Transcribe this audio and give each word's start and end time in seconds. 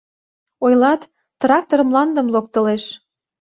Ойлат: 0.65 1.01
трактор 1.41 1.79
мландым 1.89 2.27
локтылеш. 2.33 2.83